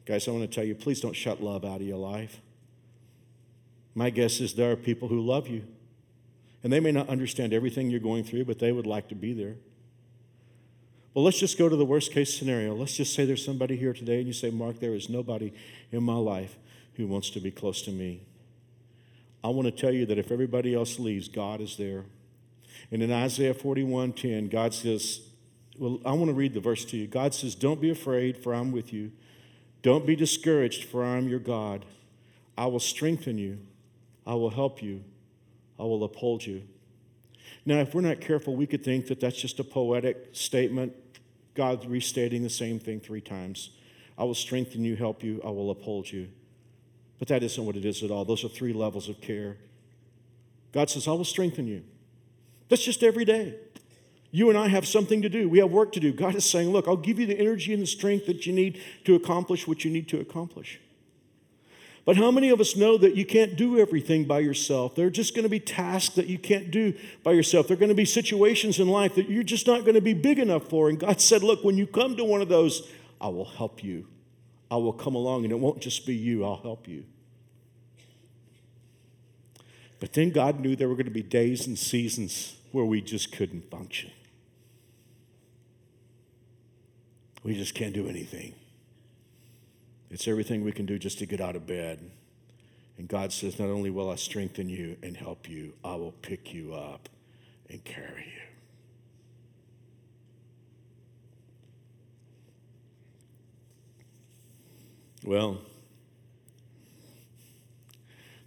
[0.07, 2.41] Guys, I want to tell you please don't shut love out of your life.
[3.99, 5.65] My guess is there are people who love you,
[6.63, 9.33] and they may not understand everything you're going through, but they would like to be
[9.33, 9.57] there.
[11.15, 12.77] Well, let's just go to the worst case scenario.
[12.77, 15.53] Let's just say there's somebody here today and you say, Mark, there is nobody
[15.91, 16.57] in my life
[16.95, 18.23] who wants to be close to me.
[19.43, 22.05] I want to tell you that if everybody else leaves, God is there.
[22.93, 25.23] And in Isaiah 41 10, God says,
[25.77, 27.09] Well, I want to read the verse to you.
[27.09, 29.11] God says, Don't be afraid, for I'm with you.
[29.83, 31.85] Don't be discouraged, for I'm your God.
[32.57, 33.59] I will strengthen you.
[34.29, 35.03] I will help you.
[35.81, 36.63] I will uphold you.
[37.65, 40.93] Now, if we're not careful, we could think that that's just a poetic statement,
[41.55, 43.71] God restating the same thing three times.
[44.19, 46.29] I will strengthen you, help you, I will uphold you.
[47.19, 48.27] But that isn't what it is at all.
[48.27, 49.57] Those are three levels of care.
[50.73, 51.83] God says, I will strengthen you.
[52.69, 53.55] That's just every day.
[54.31, 55.49] You and I have something to do.
[55.49, 56.13] We have work to do.
[56.13, 58.83] God is saying, Look, I'll give you the energy and the strength that you need
[59.05, 60.81] to accomplish what you need to accomplish.
[62.09, 64.95] But how many of us know that you can't do everything by yourself?
[64.95, 67.69] There are just going to be tasks that you can't do by yourself.
[67.69, 70.15] There are going to be situations in life that you're just not going to be
[70.15, 70.89] big enough for.
[70.89, 72.89] And God said, Look, when you come to one of those,
[73.21, 74.07] I will help you.
[74.71, 77.05] I will come along, and it won't just be you, I'll help you.
[80.01, 83.33] But then God knew there were going to be days and seasons where we just
[83.33, 84.13] couldn't function.
[87.43, 88.55] We just can't do anything.
[90.11, 92.11] It's everything we can do just to get out of bed.
[92.97, 96.53] And God says, Not only will I strengthen you and help you, I will pick
[96.53, 97.09] you up
[97.69, 98.43] and carry you.
[105.25, 105.59] Well,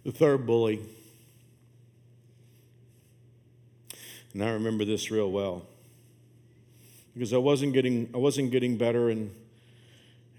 [0.04, 0.80] the third bully,
[4.34, 5.62] and I remember this real well
[7.14, 9.30] because I wasn't getting I wasn't getting better and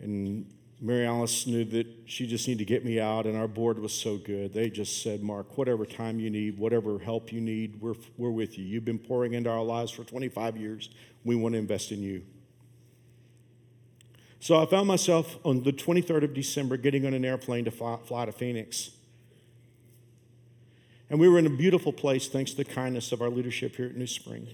[0.01, 0.45] and
[0.83, 3.93] Mary Alice knew that she just needed to get me out, and our board was
[3.93, 4.53] so good.
[4.53, 8.59] They just said, Mark, whatever time you need, whatever help you need, we're, we're with
[8.59, 8.65] you.
[8.65, 10.89] You've been pouring into our lives for 25 years.
[11.23, 12.23] We want to invest in you.
[14.41, 17.97] So I found myself on the 23rd of December getting on an airplane to fly,
[18.03, 18.91] fly to Phoenix.
[21.09, 23.85] And we were in a beautiful place thanks to the kindness of our leadership here
[23.85, 24.49] at New Spring.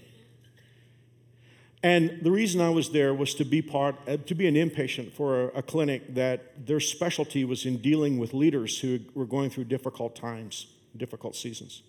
[1.82, 5.12] And the reason I was there was to be part, uh, to be an inpatient
[5.12, 9.48] for a, a, clinic that their specialty was in dealing with leaders who were going
[9.48, 11.82] through difficult times, difficult seasons.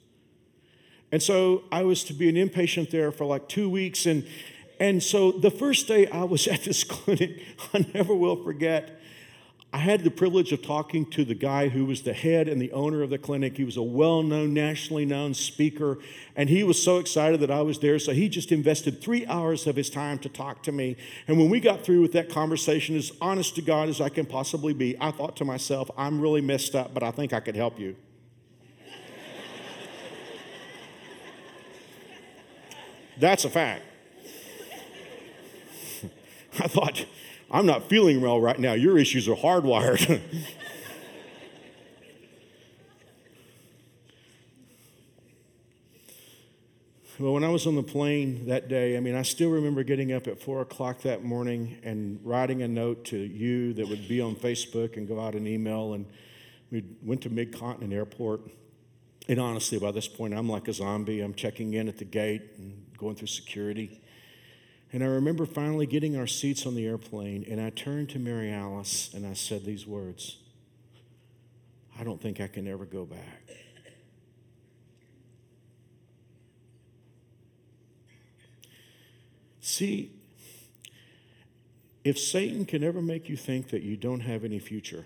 [1.11, 4.25] And so I was to be an inpatient there for like two weeks, and
[4.79, 9.00] and so the first day I was at this clinic, I never will forget.
[9.73, 12.73] I had the privilege of talking to the guy who was the head and the
[12.73, 13.55] owner of the clinic.
[13.55, 15.97] He was a well known, nationally known speaker,
[16.35, 17.97] and he was so excited that I was there.
[17.97, 20.97] So he just invested three hours of his time to talk to me.
[21.25, 24.25] And when we got through with that conversation, as honest to God as I can
[24.25, 27.55] possibly be, I thought to myself, I'm really messed up, but I think I could
[27.55, 27.95] help you.
[33.17, 33.83] That's a fact.
[36.59, 37.05] I thought,
[37.53, 38.71] I'm not feeling well right now.
[38.71, 40.21] Your issues are hardwired.
[47.19, 50.13] well, when I was on the plane that day, I mean, I still remember getting
[50.13, 54.21] up at four o'clock that morning and writing a note to you that would be
[54.21, 55.91] on Facebook and go out an email.
[55.91, 56.05] And
[56.71, 58.49] we went to Mid Continent Airport.
[59.27, 61.19] And honestly, by this point, I'm like a zombie.
[61.19, 63.99] I'm checking in at the gate and going through security.
[64.93, 68.51] And I remember finally getting our seats on the airplane, and I turned to Mary
[68.51, 70.37] Alice and I said these words
[71.97, 73.43] I don't think I can ever go back.
[79.61, 80.11] See,
[82.03, 85.05] if Satan can ever make you think that you don't have any future,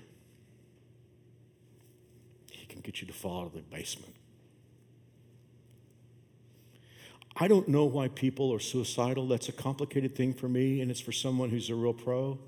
[2.50, 4.15] he can get you to fall to the basement.
[7.36, 9.28] I don't know why people are suicidal.
[9.28, 12.40] That's a complicated thing for me, and it's for someone who's a real pro.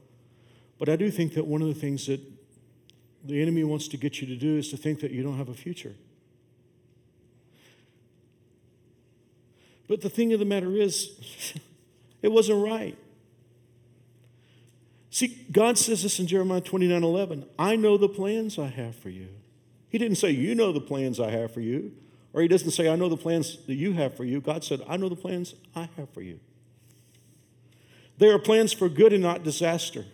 [0.80, 2.22] But I do think that one of the things that
[3.24, 5.50] the enemy wants to get you to do is to think that you don't have
[5.50, 5.96] a future.
[9.88, 11.54] But the thing of the matter is,
[12.22, 12.98] it wasn't right.
[15.10, 19.10] See, God says this in Jeremiah 29 11 I know the plans I have for
[19.10, 19.30] you.
[19.90, 21.92] He didn't say, You know the plans I have for you.
[22.38, 24.40] Or he doesn't say, I know the plans that you have for you.
[24.40, 26.40] God said, I know the plans I have for you.
[28.20, 30.06] They are plans for good and not disaster,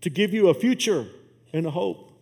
[0.00, 1.08] to give you a future
[1.52, 2.18] and a hope.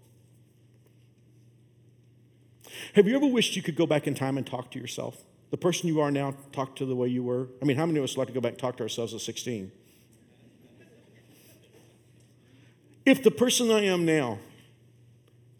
[2.94, 5.22] Have you ever wished you could go back in time and talk to yourself?
[5.52, 7.46] The person you are now, talk to the way you were?
[7.62, 9.20] I mean, how many of us like to go back and talk to ourselves at
[9.20, 9.70] 16?
[13.06, 14.40] If the person I am now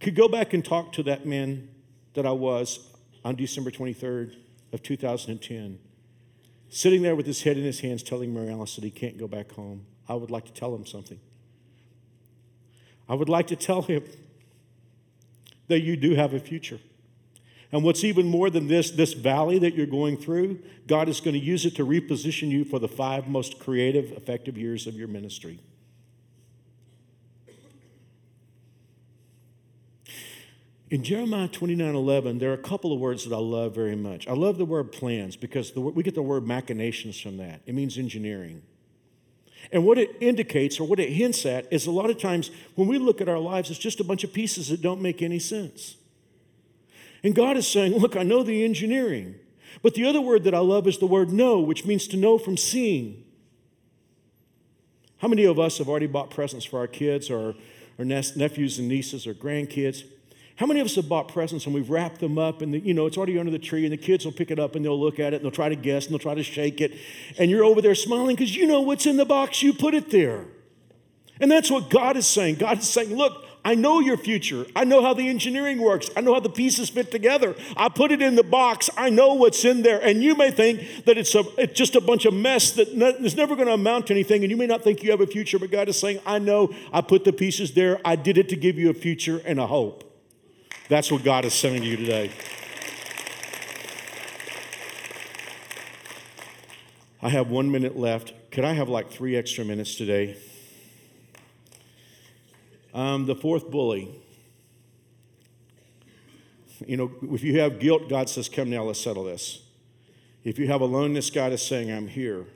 [0.00, 1.68] could go back and talk to that man
[2.14, 2.89] that I was
[3.24, 4.34] on December 23rd
[4.72, 5.78] of 2010,
[6.68, 9.28] sitting there with his head in his hands telling Mary Alice that he can't go
[9.28, 11.20] back home, I would like to tell him something.
[13.08, 14.04] I would like to tell him
[15.68, 16.78] that you do have a future.
[17.72, 21.34] And what's even more than this, this valley that you're going through, God is going
[21.34, 25.06] to use it to reposition you for the five most creative, effective years of your
[25.06, 25.60] ministry.
[30.90, 34.26] In Jeremiah 29 11, there are a couple of words that I love very much.
[34.26, 37.60] I love the word plans because the, we get the word machinations from that.
[37.64, 38.62] It means engineering.
[39.70, 42.88] And what it indicates or what it hints at is a lot of times when
[42.88, 45.38] we look at our lives, it's just a bunch of pieces that don't make any
[45.38, 45.96] sense.
[47.22, 49.36] And God is saying, Look, I know the engineering.
[49.82, 52.36] But the other word that I love is the word know, which means to know
[52.36, 53.22] from seeing.
[55.18, 57.54] How many of us have already bought presents for our kids or
[57.96, 60.02] our nephews and nieces or grandkids?
[60.60, 62.92] How many of us have bought presents and we've wrapped them up and the, you
[62.92, 65.00] know it's already under the tree and the kids will pick it up and they'll
[65.00, 66.98] look at it and they'll try to guess and they'll try to shake it
[67.38, 70.10] and you're over there smiling because you know what's in the box you put it
[70.10, 70.44] there.
[71.40, 72.56] And that's what God is saying.
[72.56, 74.66] God is saying, look, I know your future.
[74.76, 76.10] I know how the engineering works.
[76.14, 77.56] I know how the pieces fit together.
[77.74, 78.90] I put it in the box.
[78.98, 79.98] I know what's in there.
[79.98, 83.34] And you may think that it's, a, it's just a bunch of mess that is
[83.34, 84.42] never going to amount to anything.
[84.42, 86.74] And you may not think you have a future, but God is saying, I know
[86.92, 87.98] I put the pieces there.
[88.04, 90.09] I did it to give you a future and a hope.
[90.90, 92.32] That's what God is saying to you today.
[97.22, 98.34] I have one minute left.
[98.50, 100.36] Could I have like three extra minutes today?
[102.92, 104.20] Um, the fourth bully.
[106.84, 109.62] You know, if you have guilt, God says, Come now, let's settle this.
[110.42, 112.46] If you have aloneness, God is saying, I'm here.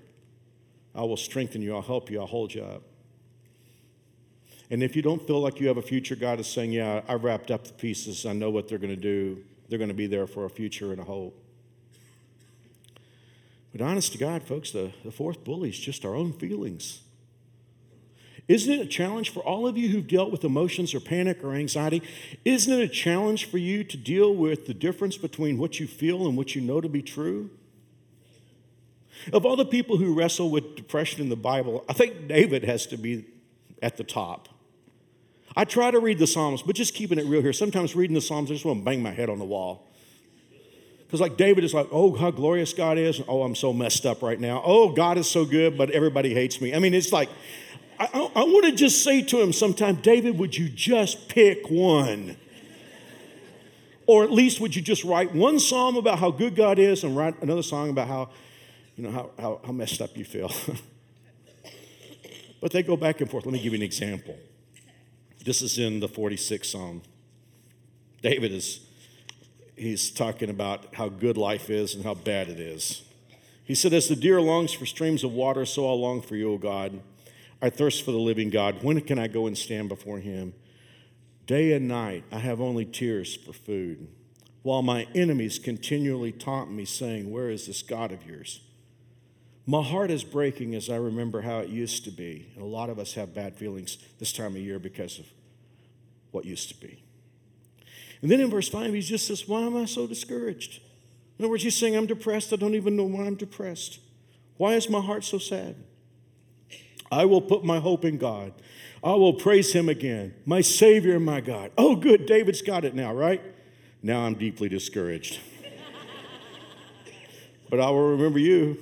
[0.92, 2.82] I will strengthen you, I'll help you, I'll hold you up.
[4.70, 7.14] And if you don't feel like you have a future, God is saying, Yeah, I
[7.14, 8.24] wrapped up the pieces.
[8.26, 9.42] I know what they're going to do.
[9.68, 11.40] They're going to be there for a future and a hope.
[13.72, 17.00] But honest to God, folks, the, the fourth bully is just our own feelings.
[18.46, 21.54] Isn't it a challenge for all of you who've dealt with emotions or panic or
[21.54, 22.02] anxiety?
[22.44, 26.26] Isn't it a challenge for you to deal with the difference between what you feel
[26.28, 27.50] and what you know to be true?
[29.32, 32.86] Of all the people who wrestle with depression in the Bible, I think David has
[32.88, 33.24] to be
[33.82, 34.48] at the top.
[35.56, 37.52] I try to read the Psalms, but just keeping it real here.
[37.52, 39.88] Sometimes reading the Psalms, I just want to bang my head on the wall.
[41.06, 43.20] Because, like David is like, oh, how glorious God is.
[43.28, 44.62] Oh, I'm so messed up right now.
[44.64, 46.74] Oh, God is so good, but everybody hates me.
[46.74, 47.28] I mean, it's like,
[48.00, 51.70] I, I, I want to just say to him sometime, David, would you just pick
[51.70, 52.36] one?
[54.06, 57.16] or at least would you just write one psalm about how good God is and
[57.16, 58.28] write another song about how,
[58.96, 60.52] you know, how, how, how messed up you feel?
[62.60, 63.46] but they go back and forth.
[63.46, 64.36] Let me give you an example.
[65.44, 67.02] This is in the 46th Psalm.
[68.22, 68.80] David is
[69.76, 73.02] he's talking about how good life is and how bad it is.
[73.62, 76.52] He said, As the deer longs for streams of water, so I long for you,
[76.52, 77.00] O God.
[77.60, 78.82] I thirst for the living God.
[78.82, 80.54] When can I go and stand before him?
[81.46, 84.08] Day and night I have only tears for food,
[84.62, 88.60] while my enemies continually taunt me, saying, Where is this God of yours?
[89.66, 92.50] My heart is breaking as I remember how it used to be.
[92.54, 95.26] And a lot of us have bad feelings this time of year because of
[96.32, 97.02] what used to be.
[98.20, 100.80] And then in verse 5, he just says, Why am I so discouraged?
[101.38, 102.52] In other words, he's saying, I'm depressed.
[102.52, 104.00] I don't even know why I'm depressed.
[104.56, 105.76] Why is my heart so sad?
[107.10, 108.52] I will put my hope in God.
[109.02, 111.70] I will praise him again, my Savior and my God.
[111.76, 112.26] Oh, good.
[112.26, 113.42] David's got it now, right?
[114.02, 115.40] Now I'm deeply discouraged.
[117.70, 118.78] but I will remember you.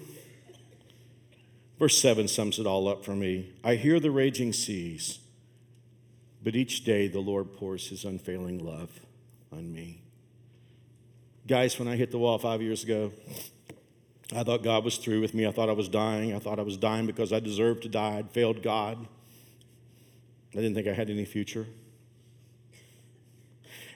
[1.83, 3.51] Verse 7 sums it all up for me.
[3.64, 5.18] I hear the raging seas,
[6.41, 9.01] but each day the Lord pours his unfailing love
[9.51, 10.01] on me.
[11.45, 13.11] Guys, when I hit the wall five years ago,
[14.33, 15.45] I thought God was through with me.
[15.45, 16.33] I thought I was dying.
[16.33, 18.18] I thought I was dying because I deserved to die.
[18.18, 19.05] I'd failed God.
[20.53, 21.66] I didn't think I had any future.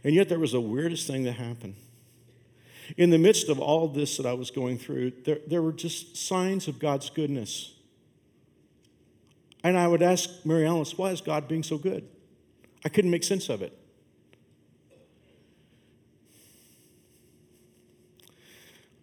[0.02, 1.76] And yet, there was the weirdest thing that happened.
[2.96, 6.16] In the midst of all this that I was going through, there, there were just
[6.16, 7.74] signs of God's goodness.
[9.62, 12.08] And I would ask Mary Alice, why is God being so good?
[12.84, 13.76] I couldn't make sense of it.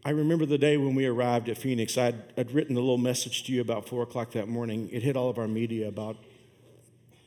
[0.06, 1.98] I remember the day when we arrived at Phoenix.
[1.98, 4.90] I'd, I'd written a little message to you about 4 o'clock that morning.
[4.92, 6.18] It hit all of our media about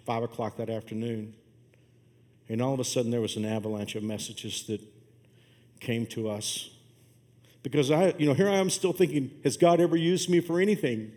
[0.05, 1.35] 5 o'clock that afternoon.
[2.51, 4.81] And all of a sudden, there was an avalanche of messages that
[5.81, 6.71] came to us.
[7.63, 10.61] Because I, you know, here I am still thinking, has God ever used me for
[10.61, 11.13] anything?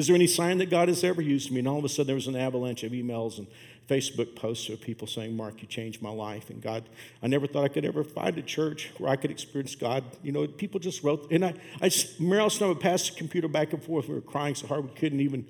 [0.00, 1.58] Is there any sign that God has ever used me?
[1.58, 3.46] And all of a sudden, there was an avalanche of emails and
[3.86, 6.48] Facebook posts of people saying, Mark, you changed my life.
[6.48, 6.84] And God,
[7.22, 10.02] I never thought I could ever find a church where I could experience God.
[10.22, 13.46] You know, people just wrote, and I, I Meryl and I would pass the computer
[13.46, 14.08] back and forth.
[14.08, 15.44] We were crying so hard we couldn't even,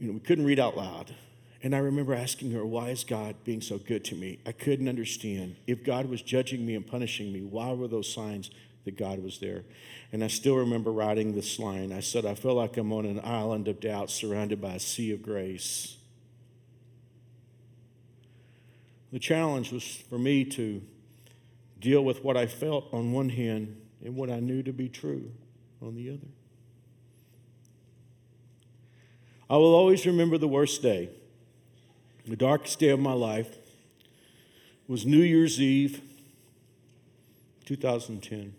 [0.00, 1.14] you know, we couldn't read out loud.
[1.62, 4.40] And I remember asking her, Why is God being so good to me?
[4.46, 5.54] I couldn't understand.
[5.68, 8.50] If God was judging me and punishing me, why were those signs
[8.88, 9.64] that God was there?
[10.12, 11.92] And I still remember writing this line.
[11.92, 15.12] I said, I feel like I'm on an island of doubt surrounded by a sea
[15.12, 15.98] of grace.
[19.12, 20.80] The challenge was for me to
[21.78, 25.30] deal with what I felt on one hand and what I knew to be true
[25.82, 26.28] on the other.
[29.50, 31.10] I will always remember the worst day.
[32.26, 33.58] The darkest day of my life
[34.86, 36.00] was New Year's Eve,
[37.66, 38.54] 2010.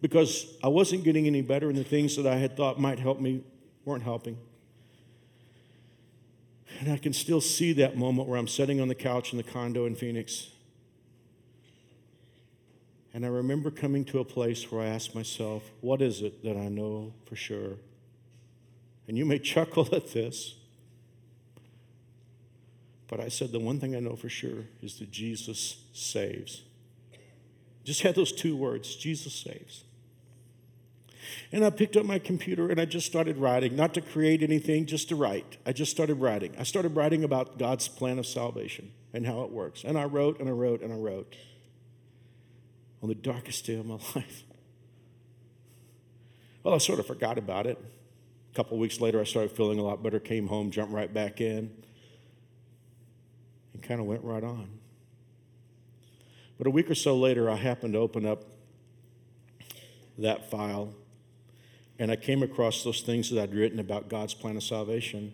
[0.00, 3.20] Because I wasn't getting any better, and the things that I had thought might help
[3.20, 3.42] me
[3.84, 4.36] weren't helping.
[6.80, 9.42] And I can still see that moment where I'm sitting on the couch in the
[9.42, 10.48] condo in Phoenix.
[13.14, 16.56] And I remember coming to a place where I asked myself, what is it that
[16.56, 17.76] I know for sure?
[19.08, 20.54] And you may chuckle at this,
[23.08, 26.62] but I said, the one thing I know for sure is that Jesus saves.
[27.86, 29.84] Just had those two words Jesus saves.
[31.52, 34.86] And I picked up my computer and I just started writing, not to create anything,
[34.86, 35.56] just to write.
[35.64, 36.54] I just started writing.
[36.58, 39.84] I started writing about God's plan of salvation and how it works.
[39.84, 41.36] And I wrote and I wrote and I wrote
[43.02, 44.42] on the darkest day of my life.
[46.64, 47.78] Well, I sort of forgot about it.
[48.52, 51.40] A couple weeks later, I started feeling a lot better, came home, jumped right back
[51.40, 51.70] in,
[53.74, 54.80] and kind of went right on.
[56.58, 58.44] But a week or so later, I happened to open up
[60.18, 60.94] that file
[61.98, 65.32] and I came across those things that I'd written about God's plan of salvation.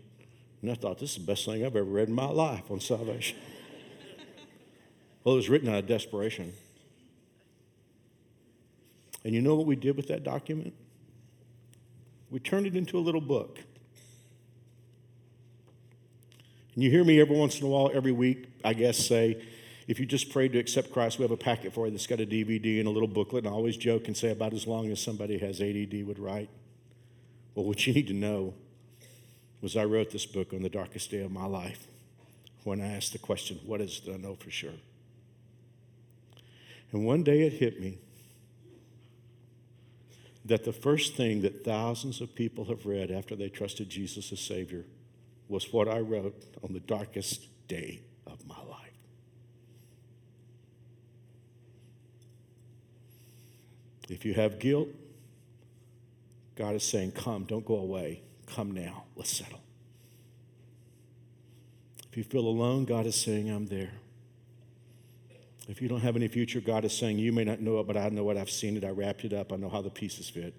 [0.60, 2.78] And I thought, this is the best thing I've ever read in my life on
[2.78, 3.36] salvation.
[5.24, 6.52] well, it was written out of desperation.
[9.24, 10.72] And you know what we did with that document?
[12.30, 13.58] We turned it into a little book.
[16.74, 19.42] And you hear me every once in a while, every week, I guess, say,
[19.93, 22.18] if you just prayed to accept Christ, we have a packet for you that's got
[22.18, 23.45] a DVD and a little booklet.
[23.45, 26.49] And I always joke and say about as long as somebody has ADD would write.
[27.55, 28.55] Well, what you need to know
[29.61, 31.88] was I wrote this book on the darkest day of my life
[32.64, 34.80] when I asked the question, What is it I know for sure?
[36.90, 37.99] And one day it hit me
[40.47, 44.40] that the first thing that thousands of people have read after they trusted Jesus as
[44.40, 44.86] Savior
[45.51, 48.72] was what I wrote on the darkest day of my life.
[54.12, 54.88] If you have guilt,
[56.54, 58.22] God is saying, Come, don't go away.
[58.46, 59.04] Come now.
[59.16, 59.60] Let's settle.
[62.10, 63.92] If you feel alone, God is saying, I'm there.
[65.66, 67.96] If you don't have any future, God is saying, You may not know it, but
[67.96, 68.36] I know it.
[68.36, 68.84] I've seen it.
[68.84, 69.50] I wrapped it up.
[69.50, 70.54] I know how the pieces fit.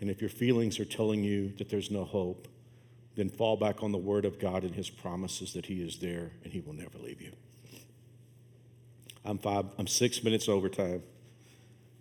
[0.00, 2.48] And if your feelings are telling you that there's no hope,
[3.14, 6.32] then fall back on the Word of God and His promises that He is there
[6.42, 7.32] and He will never leave you.
[9.24, 11.02] I'm five, I'm six minutes overtime.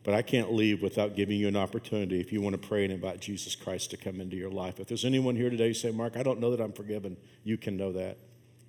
[0.07, 2.93] But I can't leave without giving you an opportunity if you want to pray and
[2.93, 4.79] invite Jesus Christ to come into your life.
[4.79, 7.75] If there's anyone here today say, Mark, I don't know that I'm forgiven, you can
[7.75, 8.17] know that.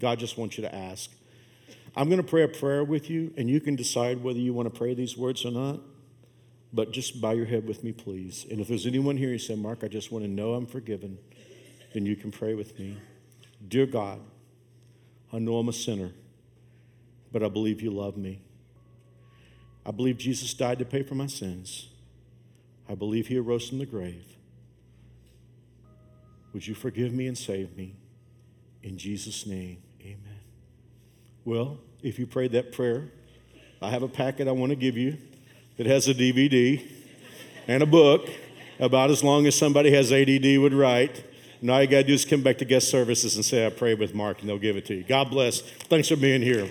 [0.00, 1.08] God just wants you to ask.
[1.94, 4.66] I'm going to pray a prayer with you, and you can decide whether you want
[4.66, 5.78] to pray these words or not.
[6.72, 8.44] But just bow your head with me, please.
[8.50, 11.18] And if there's anyone here who say, Mark, I just want to know I'm forgiven,
[11.94, 12.96] then you can pray with me.
[13.68, 14.18] Dear God,
[15.32, 16.10] I know I'm a sinner,
[17.30, 18.40] but I believe you love me.
[19.86, 21.88] I believe Jesus died to pay for my sins.
[22.88, 24.24] I believe he arose from the grave.
[26.52, 27.94] Would you forgive me and save me?
[28.82, 30.40] In Jesus' name, amen.
[31.44, 33.10] Well, if you prayed that prayer,
[33.82, 35.18] I have a packet I want to give you
[35.76, 36.84] that has a DVD
[37.66, 38.28] and a book
[38.80, 41.24] about as long as somebody has ADD would write.
[41.60, 43.98] Now you got to do is come back to guest services and say, I prayed
[43.98, 45.02] with Mark, and they'll give it to you.
[45.02, 45.60] God bless.
[45.60, 46.68] Thanks for being here.